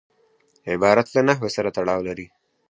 [0.71, 2.27] عبارت له نحو سره تړاو لري.